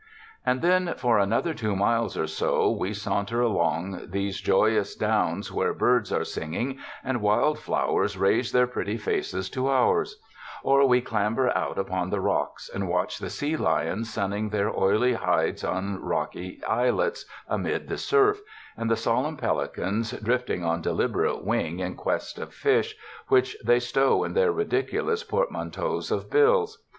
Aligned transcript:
And 0.43 0.63
then 0.63 0.95
for 0.97 1.19
another 1.19 1.53
two 1.53 1.75
miles 1.75 2.17
or 2.17 2.25
so, 2.25 2.71
we 2.71 2.91
saunter 2.91 3.39
along 3.41 4.07
these 4.09 4.41
joyous 4.41 4.95
downs 4.95 5.51
where 5.51 5.75
birds 5.75 6.11
are 6.11 6.23
singing 6.23 6.79
and 7.03 7.21
wild 7.21 7.59
flowers 7.59 8.17
raise 8.17 8.51
their 8.51 8.65
pretty 8.65 8.97
faces 8.97 9.47
to 9.51 9.67
ours; 9.69 10.19
or 10.63 10.87
we 10.87 11.01
clamber 11.01 11.55
out 11.55 11.77
upon 11.77 12.09
the 12.09 12.19
rocks 12.19 12.67
and 12.67 12.89
watch 12.89 13.19
the 13.19 13.29
sea 13.29 13.55
lions 13.55 14.11
sunning 14.11 14.49
their 14.49 14.71
oily 14.75 15.13
hides 15.13 15.63
on 15.63 16.01
rocky 16.03 16.59
islets 16.67 17.23
amid 17.47 17.87
the 17.87 17.99
surf, 17.99 18.41
and 18.75 18.89
the 18.89 18.95
solemn 18.97 19.37
pelicans 19.37 20.13
drifting 20.13 20.63
on 20.65 20.81
deliberate 20.81 21.43
wing 21.43 21.77
in 21.77 21.93
quest 21.93 22.39
of 22.39 22.51
fish, 22.55 22.95
which 23.27 23.55
they 23.63 23.79
stow 23.79 24.23
in 24.23 24.33
their 24.33 24.51
ridiculous 24.51 25.23
portmanteaus 25.23 26.09
of 26.09 26.27
bills. 26.31 26.81